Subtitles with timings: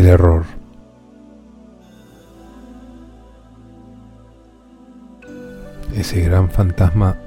[0.00, 0.44] El error.
[5.94, 7.18] Ese gran fantasma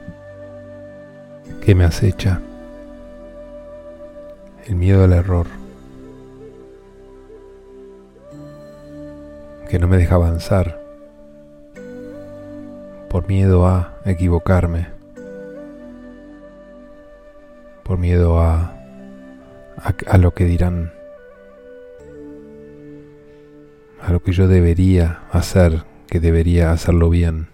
[1.63, 2.41] que me acecha.
[4.65, 5.45] El miedo al error.
[9.69, 10.81] Que no me deja avanzar.
[13.07, 14.87] Por miedo a equivocarme.
[17.83, 18.73] Por miedo a,
[20.07, 21.02] a, lo que dirán.
[24.13, 27.49] Lo que yo debería hacer, que debería hacerlo bien.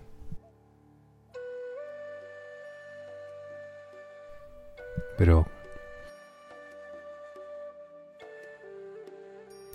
[5.17, 5.47] Pero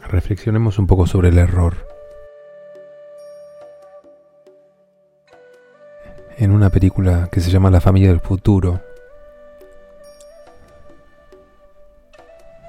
[0.06, 1.88] reflexionemos un poco sobre el error.
[6.36, 8.82] En una película que se llama La familia del futuro,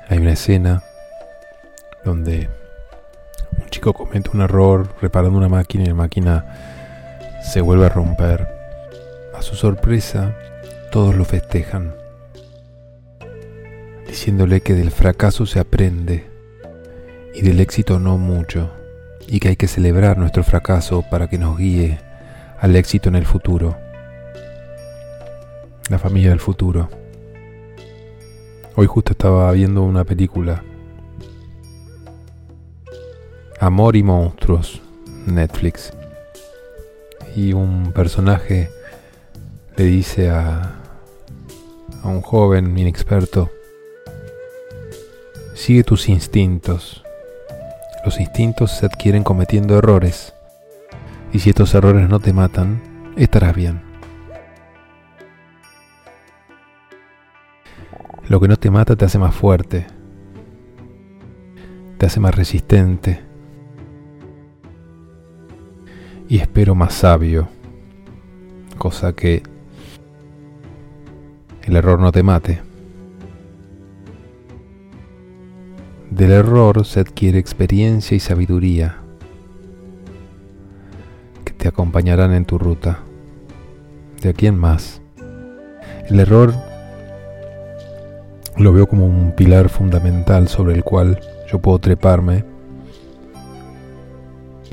[0.08, 0.82] hay una escena
[2.06, 2.50] donde
[3.94, 6.46] comete un error reparando una máquina y la máquina
[7.44, 8.48] se vuelve a romper.
[9.38, 10.36] A su sorpresa,
[10.92, 11.94] todos lo festejan
[14.08, 16.26] diciéndole que del fracaso se aprende
[17.34, 18.72] y del éxito no mucho,
[19.28, 22.00] y que hay que celebrar nuestro fracaso para que nos guíe
[22.58, 23.76] al éxito en el futuro.
[25.90, 26.88] La familia del futuro.
[28.76, 30.64] Hoy justo estaba viendo una película.
[33.60, 34.82] Amor y monstruos,
[35.26, 35.94] Netflix.
[37.36, 38.70] Y un personaje
[39.78, 40.76] le dice a,
[42.04, 43.50] a un joven inexperto,
[45.54, 47.02] Sigue tus instintos.
[48.04, 50.34] Los instintos se adquieren cometiendo errores.
[51.32, 52.82] Y si estos errores no te matan,
[53.16, 53.82] estarás bien.
[58.28, 59.88] Lo que no te mata te hace más fuerte,
[61.98, 63.35] te hace más resistente
[66.28, 67.48] y espero más sabio,
[68.78, 69.44] cosa que
[71.64, 72.62] el error no te mate.
[76.10, 78.98] Del error se adquiere experiencia y sabiduría
[81.44, 83.00] que te acompañarán en tu ruta.
[84.22, 85.02] ¿De aquí en más?
[86.10, 86.54] El error
[88.58, 91.20] lo veo como un pilar fundamental sobre el cual
[91.52, 92.46] yo puedo treparme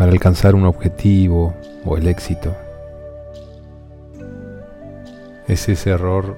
[0.02, 1.54] para alcanzar un objetivo
[1.84, 2.56] o el éxito.
[5.46, 6.36] Es ese error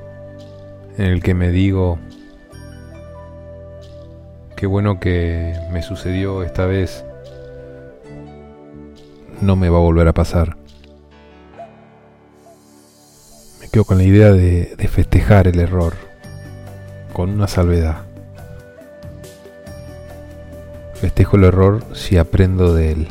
[0.98, 1.98] en el que me digo,
[4.54, 7.06] qué bueno que me sucedió esta vez.
[9.40, 10.58] No me va a volver a pasar.
[13.62, 15.94] Me quedo con la idea de, festejar el error,
[17.14, 18.02] con una salvedad.
[20.92, 23.08] Festejo el error si aprendo de él.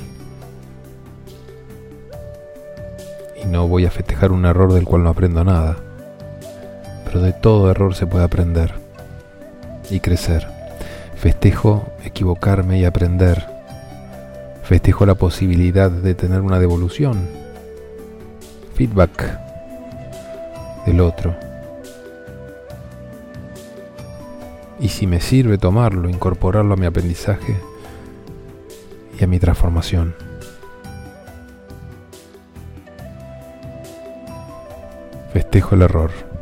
[3.68, 5.78] Voy a festejar un error del cual no aprendo nada.
[7.06, 8.74] Pero de todo error se puede aprender
[9.90, 10.48] y crecer.
[11.16, 13.46] Festejo equivocarme y aprender.
[14.64, 17.28] Festejo la posibilidad de tener una devolución,
[18.76, 19.40] feedback
[20.86, 21.36] del otro.
[24.80, 27.58] Y si me sirve tomarlo, incorporarlo a mi aprendizaje
[29.20, 30.33] y a mi transformación.
[35.54, 36.33] Festejo el error.